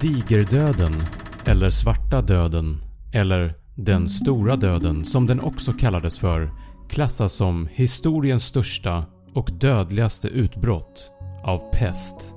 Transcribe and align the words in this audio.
Digerdöden 0.00 0.92
eller 1.44 1.70
Svarta 1.70 2.20
döden 2.20 2.78
eller 3.12 3.54
Den 3.74 4.08
stora 4.08 4.56
döden 4.56 5.04
som 5.04 5.26
den 5.26 5.40
också 5.40 5.72
kallades 5.72 6.18
för 6.18 6.50
klassas 6.88 7.32
som 7.32 7.68
historiens 7.72 8.44
största 8.44 9.04
och 9.34 9.50
dödligaste 9.60 10.28
utbrott 10.28 11.12
av 11.44 11.58
pest. 11.72 12.34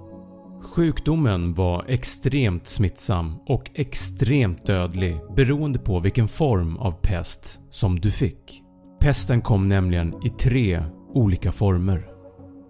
Sjukdomen 0.75 1.53
var 1.53 1.85
extremt 1.87 2.67
smittsam 2.67 3.39
och 3.47 3.71
extremt 3.73 4.65
dödlig 4.65 5.19
beroende 5.35 5.79
på 5.79 5.99
vilken 5.99 6.27
form 6.27 6.77
av 6.77 6.91
pest 6.91 7.59
som 7.69 7.99
du 7.99 8.11
fick. 8.11 8.61
Pesten 8.99 9.41
kom 9.41 9.67
nämligen 9.67 10.13
i 10.25 10.29
tre 10.29 10.83
olika 11.13 11.51
former. 11.51 12.07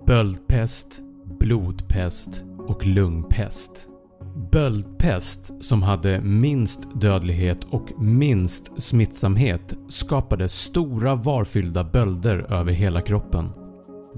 Böldpest, 0.07 1.01
blodpest 1.39 2.43
och 2.67 2.85
lungpest. 2.85 3.89
Böldpest 4.35 5.63
som 5.63 5.83
hade 5.83 6.21
minst 6.21 7.01
dödlighet 7.01 7.63
och 7.63 7.87
minst 7.99 8.81
smittsamhet 8.81 9.73
skapade 9.89 10.49
stora 10.49 11.15
varfyllda 11.15 11.83
bölder 11.83 12.53
över 12.53 12.71
hela 12.71 13.01
kroppen. 13.01 13.49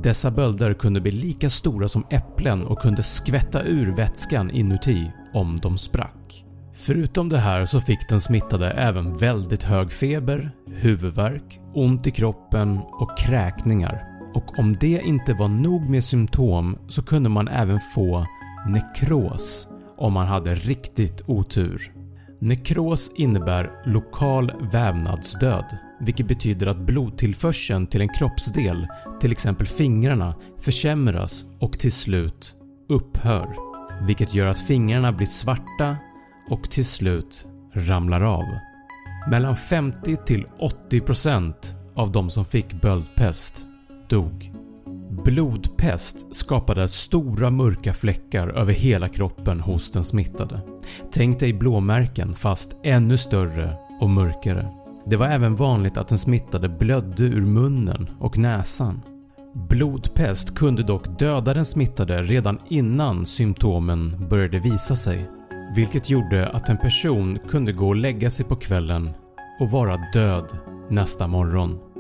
Dessa 0.04 0.32
bölder 0.32 0.74
kunde 0.74 1.02
bli 1.02 1.12
lika 1.12 1.50
stora 1.50 1.88
som 1.88 2.05
äpplen 2.10 2.66
och 2.66 2.80
kunde 2.80 3.04
skvätta 3.04 3.64
ur 3.64 3.96
vätskan 3.96 4.52
inuti 4.52 5.12
om 5.34 5.55
de 5.55 5.78
sprack. 5.78 6.46
Förutom 6.74 7.30
det 7.30 7.38
här 7.38 7.66
så 7.66 7.82
fick 7.82 8.10
den 8.10 8.22
smittade 8.22 8.72
även 8.72 9.18
väldigt 9.18 9.63
hög 9.63 9.91
feber, 9.91 10.52
huvudvärk, 10.68 11.60
ont 11.74 12.08
i 12.08 12.12
kroppen 12.12 12.77
och 12.77 13.18
kräkningar 13.18 14.02
och 14.34 14.60
om 14.60 14.74
det 14.74 15.02
inte 15.05 15.34
var 15.34 15.48
nog 15.48 15.90
med 15.90 16.04
symptom 16.04 16.77
så 16.88 17.04
kunde 17.04 17.30
man 17.30 17.48
även 17.48 17.80
få 17.96 18.26
nekros 18.68 19.68
om 19.98 20.13
man 20.13 20.27
hade 20.27 20.55
riktigt 20.55 21.21
otur. 21.27 21.91
Nekros 22.40 23.12
innebär 23.15 23.71
lokal 23.85 24.52
vävnadsdöd 24.71 25.77
vilket 25.99 26.27
betyder 26.27 26.68
att 26.68 26.77
blodtillförseln 26.77 27.87
till 27.87 28.02
en 28.02 28.10
kroppsdel, 28.10 28.87
till 29.20 29.32
exempel 29.32 29.68
fingrarna, 29.68 30.35
försämras 30.57 31.46
och 31.60 31.74
till 31.74 31.91
slut 31.91 32.55
upphör. 32.90 33.55
Vilket 34.07 34.35
gör 34.35 34.48
att 34.48 34.68
fingrarna 34.68 35.12
blir 35.12 35.27
svarta 35.27 35.98
och 36.49 36.63
till 36.63 36.85
slut 36.85 37.48
ramlar 37.74 38.21
av. 38.21 38.46
Mellan 39.30 39.55
50-80% 39.55 41.54
av 41.96 42.12
de 42.12 42.30
som 42.30 42.46
fick 42.46 42.82
böldpest 42.82 43.65
dog. 44.09 44.52
Blodpest 45.26 46.35
skapade 46.35 46.87
stora 46.87 47.49
mörka 47.49 47.93
fläckar 47.93 48.48
över 48.48 48.73
hela 48.73 49.09
kroppen 49.09 49.59
hos 49.59 49.91
den 49.91 50.04
smittade. 50.04 50.62
Tänk 51.12 51.40
dig 51.40 51.54
blåmärken 51.54 52.35
fast 52.35 52.79
ännu 52.84 53.18
större 53.18 53.77
och 54.01 54.09
mörkare. 54.09 54.68
Det 55.05 55.18
var 55.18 55.27
även 55.27 55.55
vanligt 55.55 55.98
att 55.98 56.07
den 56.07 56.18
smittade 56.18 56.70
blödde 56.70 57.23
ur 57.23 57.46
munnen 57.46 58.09
och 58.20 58.37
näsan. 58.37 59.01
Blodpest 59.70 60.55
kunde 60.55 60.84
dock 60.84 61.20
döda 61.20 61.53
den 61.53 61.65
smittade 61.65 62.23
redan 62.23 62.59
innan 62.70 63.26
symptomen 63.26 64.28
började 64.29 64.59
visa 64.59 64.96
sig 64.96 65.29
vilket 65.75 66.09
gjorde 66.09 66.50
att 66.50 66.69
en 66.69 66.78
person 66.78 67.40
kunde 67.47 67.73
gå 67.73 67.88
och 67.88 67.96
lägga 67.96 68.29
sig 68.29 68.46
på 68.46 68.56
kvällen 68.56 69.09
och 69.59 69.72
vara 69.72 69.97
död 70.13 70.57
nästa 70.90 71.28
morgon. 71.28 71.94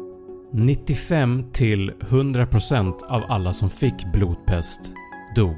95-100% 0.55 2.93
av 3.09 3.23
alla 3.27 3.53
som 3.53 3.69
fick 3.69 4.13
blodpest 4.13 4.93
dog. 5.35 5.57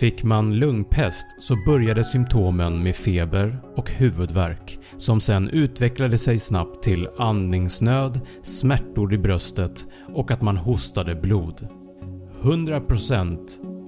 Fick 0.00 0.24
man 0.24 0.54
lungpest 0.54 1.42
så 1.42 1.56
började 1.66 2.04
symptomen 2.04 2.82
med 2.82 2.96
feber 2.96 3.62
och 3.76 3.90
huvudvärk 3.90 4.78
som 4.96 5.20
sen 5.20 5.48
utvecklade 5.48 6.18
sig 6.18 6.38
snabbt 6.38 6.82
till 6.82 7.08
andningsnöd, 7.18 8.20
smärtor 8.42 9.14
i 9.14 9.18
bröstet 9.18 9.86
och 10.14 10.30
att 10.30 10.42
man 10.42 10.56
hostade 10.56 11.14
blod. 11.14 11.68
100% 12.42 13.38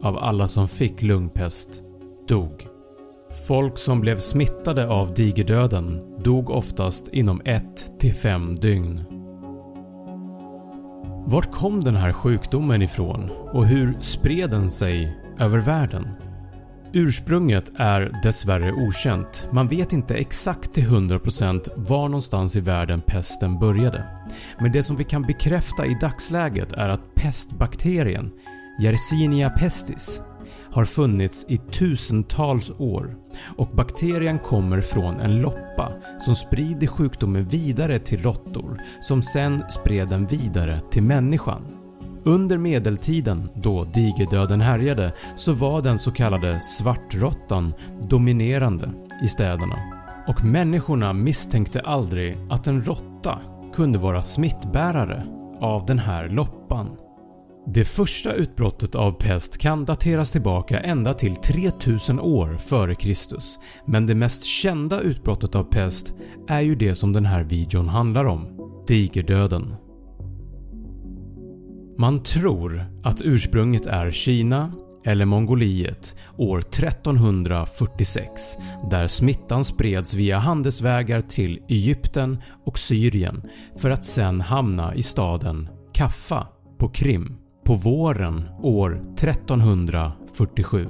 av 0.02 0.18
alla 0.18 0.48
som 0.48 0.68
fick 0.68 1.02
lungpest 1.02 1.82
dog. 2.28 2.66
Folk 3.48 3.78
som 3.78 4.00
blev 4.00 4.16
smittade 4.16 4.88
av 4.88 5.14
digerdöden 5.14 6.00
dog 6.22 6.50
oftast 6.50 7.08
inom 7.08 7.42
1-5 7.42 8.60
dygn. 8.60 9.11
Vart 11.26 11.52
kom 11.52 11.80
den 11.80 11.96
här 11.96 12.12
sjukdomen 12.12 12.82
ifrån 12.82 13.30
och 13.52 13.66
hur 13.66 13.96
spred 14.00 14.50
den 14.50 14.70
sig 14.70 15.18
över 15.38 15.58
världen? 15.58 16.08
Ursprunget 16.92 17.70
är 17.76 18.20
dessvärre 18.22 18.72
okänt. 18.72 19.48
Man 19.52 19.68
vet 19.68 19.92
inte 19.92 20.14
exakt 20.14 20.72
till 20.72 20.84
100% 20.84 21.68
var 21.76 22.08
någonstans 22.08 22.56
i 22.56 22.60
världen 22.60 23.00
pesten 23.00 23.58
började. 23.58 24.06
Men 24.60 24.72
det 24.72 24.82
som 24.82 24.96
vi 24.96 25.04
kan 25.04 25.22
bekräfta 25.22 25.86
i 25.86 25.96
dagsläget 26.00 26.72
är 26.72 26.88
att 26.88 27.14
pestbakterien 27.14 28.30
Yersinia 28.80 29.50
pestis 29.50 30.22
har 30.72 30.84
funnits 30.84 31.46
i 31.48 31.56
tusentals 31.56 32.72
år 32.78 33.16
och 33.56 33.68
bakterien 33.76 34.38
kommer 34.38 34.80
från 34.80 35.20
en 35.20 35.40
loppa 35.40 35.92
som 36.20 36.34
sprider 36.34 36.86
sjukdomen 36.86 37.48
vidare 37.48 37.98
till 37.98 38.22
råttor 38.22 38.80
som 39.00 39.22
sen 39.22 39.62
spred 39.70 40.08
den 40.08 40.26
vidare 40.26 40.80
till 40.90 41.02
människan. 41.02 41.62
Under 42.24 42.58
medeltiden, 42.58 43.48
då 43.54 43.84
digerdöden 43.84 44.60
härjade, 44.60 45.12
så 45.36 45.52
var 45.52 45.82
den 45.82 45.98
så 45.98 46.10
kallade 46.10 46.60
svartråttan 46.60 47.74
dominerande 48.08 48.90
i 49.24 49.28
städerna 49.28 49.76
och 50.26 50.44
människorna 50.44 51.12
misstänkte 51.12 51.80
aldrig 51.80 52.38
att 52.50 52.66
en 52.66 52.82
råtta 52.82 53.38
kunde 53.74 53.98
vara 53.98 54.22
smittbärare 54.22 55.26
av 55.60 55.86
den 55.86 55.98
här 55.98 56.28
loppan. 56.28 56.88
Det 57.66 57.84
första 57.84 58.32
utbrottet 58.32 58.94
av 58.94 59.12
pest 59.12 59.58
kan 59.58 59.84
dateras 59.84 60.32
tillbaka 60.32 60.80
ända 60.80 61.14
till 61.14 61.36
3000 61.36 62.20
år 62.20 62.56
f.Kr. 62.56 63.38
men 63.90 64.06
det 64.06 64.14
mest 64.14 64.44
kända 64.44 65.00
utbrottet 65.00 65.54
av 65.54 65.64
pest 65.64 66.14
är 66.48 66.60
ju 66.60 66.74
det 66.74 66.94
som 66.94 67.12
den 67.12 67.26
här 67.26 67.44
videon 67.44 67.88
handlar 67.88 68.24
om– 68.24 68.46
digerdöden. 68.86 69.74
Man 71.98 72.22
tror 72.22 72.84
att 73.02 73.22
ursprunget 73.22 73.86
är 73.86 74.10
Kina 74.10 74.72
eller 75.04 75.24
Mongoliet 75.24 76.16
år 76.36 76.58
1346 76.58 78.30
där 78.90 79.06
smittan 79.06 79.64
spreds 79.64 80.14
via 80.14 80.38
handelsvägar 80.38 81.20
till 81.20 81.60
Egypten 81.68 82.38
och 82.66 82.78
Syrien 82.78 83.42
för 83.76 83.90
att 83.90 84.04
sen 84.04 84.40
hamna 84.40 84.94
i 84.94 85.02
staden 85.02 85.68
Kaffa 85.92 86.46
på 86.78 86.88
Krim 86.88 87.41
på 87.64 87.74
våren 87.74 88.48
år 88.62 89.00
1347. 89.14 90.86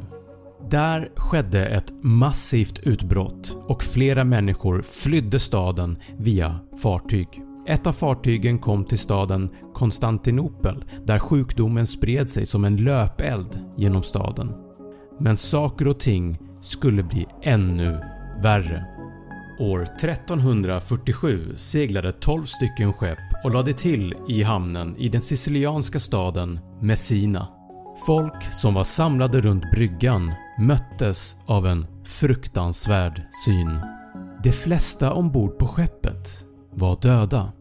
Där 0.71 1.13
skedde 1.17 1.67
ett 1.67 1.93
massivt 2.03 2.79
utbrott 2.79 3.57
och 3.67 3.83
flera 3.83 4.25
människor 4.25 4.83
flydde 4.83 5.39
staden 5.39 5.99
via 6.17 6.61
fartyg. 6.83 7.29
Ett 7.69 7.87
av 7.87 7.93
fartygen 7.93 8.59
kom 8.59 8.85
till 8.85 8.99
staden 8.99 9.51
Konstantinopel 9.75 10.85
där 11.05 11.19
sjukdomen 11.19 11.87
spred 11.87 12.31
sig 12.31 12.47
som 12.47 12.65
en 12.65 12.77
löpeld 12.77 13.61
genom 13.77 14.03
staden. 14.03 14.55
Men 15.21 15.37
saker 15.37 15.89
och 15.89 16.01
ting 16.01 16.39
skulle 16.61 17.03
bli 17.03 17.27
ännu 17.43 18.01
värre. 18.43 18.85
År 19.61 19.83
1347 19.83 21.53
seglade 21.57 22.13
12 22.13 22.45
stycken 22.45 22.93
skepp 22.93 23.32
och 23.45 23.51
lade 23.51 23.73
till 23.73 24.15
i 24.29 24.43
hamnen 24.43 24.97
i 24.99 25.09
den 25.09 25.21
sicilianska 25.21 26.01
staden 26.01 26.61
Messina. 26.81 27.49
Folk 28.07 28.43
som 28.45 28.75
var 28.75 28.85
samlade 28.85 29.41
runt 29.41 29.71
bryggan 29.71 30.33
möttes 30.59 31.37
av 31.47 31.67
en 31.67 31.87
fruktansvärd 32.05 33.23
syn. 33.45 33.81
De 34.45 34.53
flesta 34.53 35.13
ombord 35.13 35.59
på 35.59 35.67
skeppet 35.67 36.45
var 36.75 36.99
döda. 37.01 37.53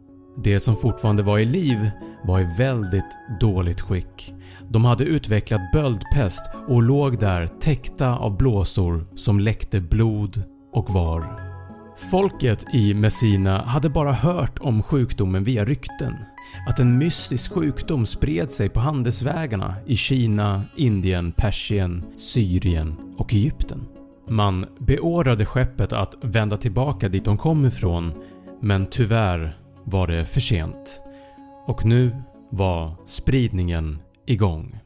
De 0.44 0.60
som 0.60 0.76
fortfarande 0.76 1.24
var 1.24 1.40
i 1.40 1.46
liv 1.46 1.92
var 2.24 2.40
i 2.40 2.56
väldigt 2.58 3.18
dåligt 3.40 3.82
skick. 3.82 4.34
De 4.70 4.86
hade 4.86 5.04
utvecklat 5.04 5.62
böldpest 5.74 6.50
och 6.68 6.84
låg 6.84 7.20
där 7.20 7.48
täckta 7.48 8.18
av 8.18 8.38
blåsor 8.38 9.08
som 9.16 9.40
läckte 9.40 9.82
blod 9.82 10.44
och 10.74 10.90
var 10.90 11.51
Folket 11.96 12.66
i 12.74 12.94
Messina 12.94 13.62
hade 13.62 13.90
bara 13.90 14.12
hört 14.12 14.60
om 14.60 14.84
sjukdomen 14.84 15.44
via 15.44 15.66
rykten. 15.66 16.16
Att 16.68 16.80
en 16.80 16.98
mystisk 16.98 17.54
sjukdom 17.54 18.06
spred 18.06 18.52
sig 18.52 18.70
på 18.70 18.80
handelsvägarna 18.80 19.76
i 19.86 19.96
Kina, 19.96 20.64
Indien, 20.76 21.32
Persien, 21.32 22.04
Syrien 22.18 22.96
och 23.18 23.34
Egypten. 23.34 23.88
Man 24.30 24.66
beordrade 24.80 25.46
skeppet 25.46 25.94
att 25.94 26.16
vända 26.22 26.58
tillbaka 26.58 27.10
dit 27.10 27.26
de 27.26 27.38
kom 27.38 27.66
ifrån 27.66 28.14
men 28.62 28.86
tyvärr 28.86 29.58
var 29.84 30.08
det 30.08 30.26
för 30.26 30.40
sent 30.40 31.02
och 31.68 31.86
nu 31.86 32.16
var 32.50 32.96
spridningen 33.06 34.00
igång. 34.28 34.80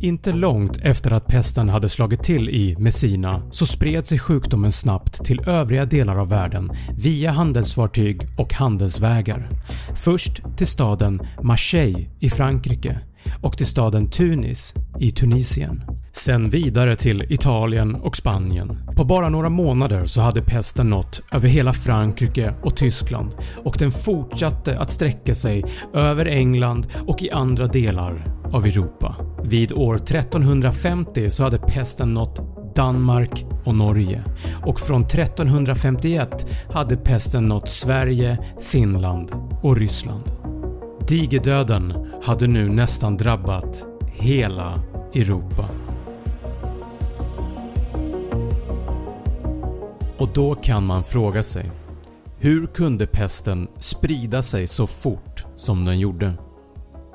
Inte 0.00 0.32
långt 0.32 0.78
efter 0.82 1.12
att 1.12 1.26
pesten 1.26 1.68
hade 1.68 1.88
slagit 1.88 2.22
till 2.22 2.48
i 2.48 2.76
Messina 2.78 3.42
så 3.50 3.66
spred 3.66 4.06
sig 4.06 4.18
sjukdomen 4.18 4.72
snabbt 4.72 5.24
till 5.24 5.40
övriga 5.46 5.84
delar 5.84 6.16
av 6.16 6.28
världen 6.28 6.70
via 6.98 7.30
handelsfartyg 7.30 8.20
och 8.36 8.54
handelsvägar. 8.54 9.48
Först 9.96 10.42
till 10.56 10.66
staden 10.66 11.20
Marseille 11.42 12.10
i 12.20 12.30
Frankrike 12.30 13.00
och 13.42 13.58
till 13.58 13.66
staden 13.66 14.10
Tunis 14.10 14.74
i 15.00 15.10
Tunisien. 15.10 15.82
Sen 16.12 16.50
vidare 16.50 16.96
till 16.96 17.22
Italien 17.32 17.94
och 17.94 18.16
Spanien. 18.16 18.78
På 18.96 19.04
bara 19.04 19.28
några 19.28 19.48
månader 19.48 20.06
så 20.06 20.20
hade 20.20 20.42
pesten 20.42 20.90
nått 20.90 21.22
över 21.32 21.48
hela 21.48 21.72
Frankrike 21.72 22.54
och 22.62 22.76
Tyskland 22.76 23.34
och 23.64 23.76
den 23.78 23.90
fortsatte 23.90 24.78
att 24.78 24.90
sträcka 24.90 25.34
sig 25.34 25.64
över 25.94 26.26
England 26.26 26.86
och 27.06 27.22
i 27.22 27.30
andra 27.30 27.66
delar 27.66 28.37
av 28.52 28.66
Europa. 28.66 29.16
Vid 29.44 29.72
år 29.72 29.94
1350 29.94 31.30
så 31.30 31.44
hade 31.44 31.58
pesten 31.58 32.14
nått 32.14 32.40
Danmark 32.74 33.46
och 33.64 33.74
Norge 33.74 34.24
och 34.66 34.80
från 34.80 35.02
1351 35.02 36.46
hade 36.72 36.96
pesten 36.96 37.48
nått 37.48 37.68
Sverige, 37.68 38.38
Finland 38.60 39.32
och 39.62 39.76
Ryssland. 39.76 40.32
Digerdöden 41.08 41.94
hade 42.22 42.46
nu 42.46 42.68
nästan 42.68 43.16
drabbat 43.16 43.86
hela 44.06 44.82
Europa. 45.14 45.68
Och 50.18 50.28
då 50.34 50.54
kan 50.54 50.86
man 50.86 51.04
fråga 51.04 51.42
sig 51.42 51.70
hur 52.40 52.66
kunde 52.66 53.06
pesten 53.06 53.68
sprida 53.78 54.42
sig 54.42 54.66
så 54.66 54.86
fort 54.86 55.46
som 55.56 55.84
den 55.84 55.98
gjorde? 55.98 56.32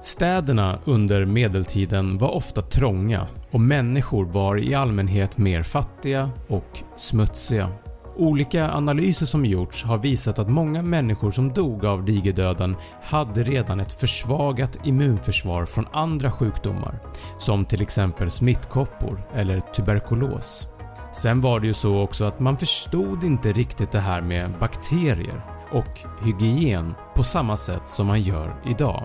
Städerna 0.03 0.79
under 0.85 1.25
medeltiden 1.25 2.17
var 2.17 2.29
ofta 2.29 2.61
trånga 2.61 3.27
och 3.51 3.61
människor 3.61 4.25
var 4.25 4.57
i 4.57 4.73
allmänhet 4.73 5.37
mer 5.37 5.63
fattiga 5.63 6.29
och 6.47 6.83
smutsiga. 6.95 7.69
Olika 8.15 8.71
analyser 8.71 9.25
som 9.25 9.45
gjorts 9.45 9.83
har 9.83 9.97
visat 9.97 10.39
att 10.39 10.49
många 10.49 10.81
människor 10.81 11.31
som 11.31 11.53
dog 11.53 11.85
av 11.85 12.05
digerdöden 12.05 12.75
hade 13.03 13.43
redan 13.43 13.79
ett 13.79 13.93
försvagat 13.93 14.79
immunförsvar 14.83 15.65
från 15.65 15.87
andra 15.93 16.31
sjukdomar 16.31 16.99
som 17.39 17.65
till 17.65 17.81
exempel 17.81 18.31
smittkoppor 18.31 19.23
eller 19.35 19.59
tuberkulos. 19.59 20.67
Sen 21.13 21.41
var 21.41 21.59
det 21.59 21.67
ju 21.67 21.73
så 21.73 22.01
också 22.01 22.25
att 22.25 22.39
man 22.39 22.57
förstod 22.57 23.23
inte 23.23 23.51
riktigt 23.51 23.91
det 23.91 23.99
här 23.99 24.21
med 24.21 24.59
bakterier 24.59 25.41
och 25.71 26.25
hygien 26.25 26.93
på 27.15 27.23
samma 27.23 27.57
sätt 27.57 27.89
som 27.89 28.07
man 28.07 28.21
gör 28.21 28.55
idag. 28.65 29.03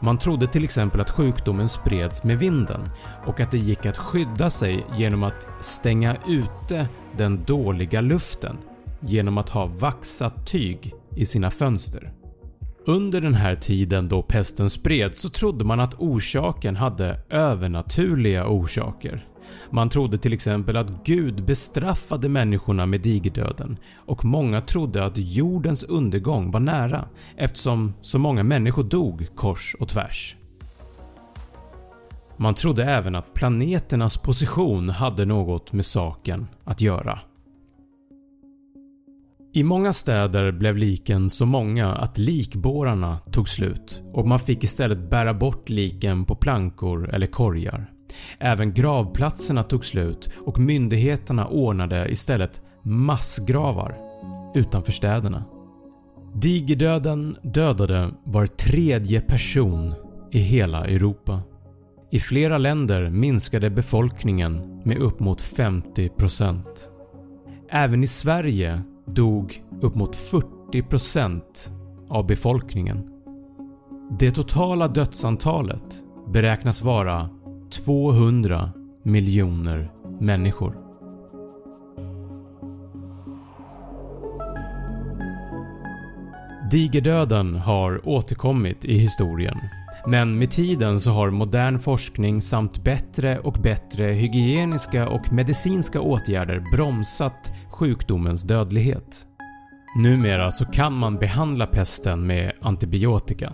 Man 0.00 0.18
trodde 0.18 0.46
till 0.46 0.64
exempel 0.64 1.00
att 1.00 1.10
sjukdomen 1.10 1.68
spreds 1.68 2.24
med 2.24 2.38
vinden 2.38 2.90
och 3.26 3.40
att 3.40 3.50
det 3.50 3.58
gick 3.58 3.86
att 3.86 3.98
skydda 3.98 4.50
sig 4.50 4.86
genom 4.96 5.22
att 5.22 5.48
stänga 5.60 6.16
ute 6.28 6.88
den 7.16 7.44
dåliga 7.44 8.00
luften 8.00 8.58
genom 9.00 9.38
att 9.38 9.48
ha 9.48 9.66
vaxat 9.66 10.46
tyg 10.46 10.94
i 11.16 11.26
sina 11.26 11.50
fönster. 11.50 12.12
Under 12.88 13.20
den 13.20 13.34
här 13.34 13.56
tiden 13.56 14.08
då 14.08 14.22
pesten 14.22 14.70
spreds 14.70 15.20
så 15.20 15.28
trodde 15.28 15.64
man 15.64 15.80
att 15.80 15.94
orsaken 15.94 16.76
hade 16.76 17.20
övernaturliga 17.30 18.46
orsaker. 18.46 19.26
Man 19.70 19.88
trodde 19.88 20.18
till 20.18 20.32
exempel 20.32 20.76
att 20.76 21.04
Gud 21.04 21.44
bestraffade 21.44 22.28
människorna 22.28 22.86
med 22.86 23.00
digerdöden 23.00 23.76
och 23.96 24.24
många 24.24 24.60
trodde 24.60 25.04
att 25.04 25.12
jordens 25.16 25.82
undergång 25.82 26.50
var 26.50 26.60
nära 26.60 27.04
eftersom 27.36 27.94
så 28.00 28.18
många 28.18 28.42
människor 28.42 28.84
dog 28.84 29.26
kors 29.34 29.76
och 29.80 29.88
tvärs. 29.88 30.36
Man 32.36 32.54
trodde 32.54 32.84
även 32.84 33.14
att 33.14 33.34
planeternas 33.34 34.18
position 34.18 34.90
hade 34.90 35.24
något 35.24 35.72
med 35.72 35.86
saken 35.86 36.46
att 36.64 36.80
göra. 36.80 37.18
I 39.58 39.62
många 39.62 39.92
städer 39.92 40.52
blev 40.52 40.76
liken 40.76 41.30
så 41.30 41.46
många 41.46 41.92
att 41.92 42.18
likbårarna 42.18 43.18
tog 43.32 43.48
slut 43.48 44.02
och 44.12 44.26
man 44.26 44.40
fick 44.40 44.64
istället 44.64 45.10
bära 45.10 45.34
bort 45.34 45.68
liken 45.68 46.24
på 46.24 46.34
plankor 46.34 47.10
eller 47.14 47.26
korgar. 47.26 47.90
Även 48.38 48.74
gravplatserna 48.74 49.62
tog 49.62 49.84
slut 49.84 50.30
och 50.38 50.58
myndigheterna 50.58 51.46
ordnade 51.46 52.08
istället 52.10 52.60
massgravar 52.82 53.98
utanför 54.54 54.92
städerna. 54.92 55.44
Digerdöden 56.34 57.36
dödade 57.42 58.10
var 58.24 58.46
tredje 58.46 59.20
person 59.20 59.94
i 60.32 60.38
hela 60.38 60.84
Europa. 60.84 61.42
I 62.10 62.20
flera 62.20 62.58
länder 62.58 63.10
minskade 63.10 63.70
befolkningen 63.70 64.82
med 64.84 64.98
upp 64.98 65.20
mot 65.20 65.42
50%. 65.42 66.62
Även 67.70 68.04
i 68.04 68.06
Sverige 68.06 68.82
dog 69.14 69.62
upp 69.80 69.94
mot 69.94 70.16
40% 70.72 71.42
av 72.08 72.26
befolkningen. 72.26 73.10
Det 74.18 74.30
totala 74.30 74.88
dödsantalet 74.88 76.04
beräknas 76.32 76.82
vara 76.82 77.28
200 77.86 78.70
miljoner 79.02 79.92
människor. 80.20 80.88
Digerdöden 86.70 87.56
har 87.56 88.08
återkommit 88.08 88.84
i 88.84 88.98
historien 88.98 89.58
men 90.08 90.38
med 90.38 90.50
tiden 90.50 91.00
så 91.00 91.10
har 91.10 91.30
modern 91.30 91.78
forskning 91.78 92.42
samt 92.42 92.84
bättre 92.84 93.38
och 93.38 93.52
bättre 93.52 94.04
hygieniska 94.04 95.08
och 95.08 95.32
medicinska 95.32 96.00
åtgärder 96.00 96.60
bromsat 96.72 97.52
sjukdomens 97.70 98.42
dödlighet. 98.42 99.26
Numera 99.96 100.52
så 100.52 100.64
kan 100.64 100.94
man 100.94 101.16
behandla 101.16 101.66
pesten 101.66 102.26
med 102.26 102.52
antibiotika. 102.60 103.52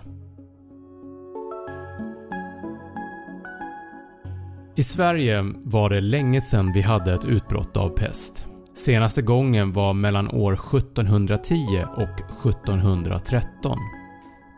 I 4.75 4.83
Sverige 4.83 5.43
var 5.63 5.89
det 5.89 6.01
länge 6.01 6.41
sedan 6.41 6.71
vi 6.73 6.81
hade 6.81 7.13
ett 7.13 7.25
utbrott 7.25 7.77
av 7.77 7.89
pest. 7.89 8.47
Senaste 8.73 9.21
gången 9.21 9.73
var 9.73 9.93
mellan 9.93 10.31
år 10.31 10.53
1710 10.53 11.55
och 11.97 12.49
1713. 12.49 13.77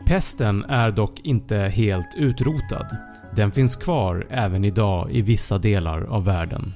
Pesten 0.08 0.64
är 0.64 0.90
dock 0.90 1.20
inte 1.20 1.56
helt 1.56 2.14
utrotad. 2.16 2.96
Den 3.36 3.52
finns 3.52 3.76
kvar 3.76 4.26
även 4.30 4.64
idag 4.64 5.10
i 5.10 5.22
vissa 5.22 5.58
delar 5.58 6.02
av 6.02 6.24
världen. 6.24 6.74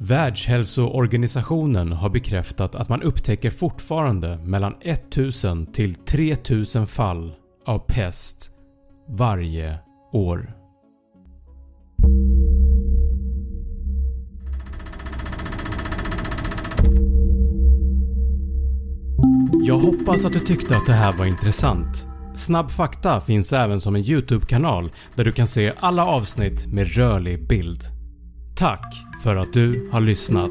Världshälsoorganisationen 0.00 1.92
har 1.92 2.10
bekräftat 2.10 2.74
att 2.74 2.88
man 2.88 3.02
upptäcker 3.02 3.50
fortfarande 3.50 4.36
mellan 4.36 4.74
1000 4.80 5.66
till 5.66 5.94
3000 5.94 6.86
fall 6.86 7.32
av 7.66 7.78
pest 7.78 8.50
varje 9.08 9.78
år. 10.12 10.52
Jag 19.62 19.78
hoppas 19.78 20.24
att 20.24 20.32
du 20.32 20.40
tyckte 20.40 20.76
att 20.76 20.86
det 20.86 20.92
här 20.92 21.12
var 21.12 21.26
intressant. 21.26 22.11
Snabb 22.34 22.70
fakta 22.70 23.20
finns 23.20 23.52
även 23.52 23.80
som 23.80 23.96
en 23.96 24.02
YouTube-kanal 24.02 24.90
där 25.14 25.24
du 25.24 25.32
kan 25.32 25.46
se 25.46 25.72
alla 25.80 26.06
avsnitt 26.06 26.66
med 26.66 26.96
rörlig 26.96 27.48
bild. 27.48 27.82
Tack 28.56 28.94
för 29.22 29.36
att 29.36 29.52
du 29.52 29.88
har 29.92 30.00
lyssnat. 30.00 30.50